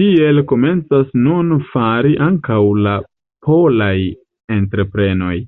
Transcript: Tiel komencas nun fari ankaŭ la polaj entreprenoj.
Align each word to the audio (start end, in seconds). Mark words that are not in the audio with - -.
Tiel 0.00 0.38
komencas 0.52 1.10
nun 1.24 1.50
fari 1.72 2.14
ankaŭ 2.28 2.60
la 2.86 2.94
polaj 3.48 3.94
entreprenoj. 4.60 5.38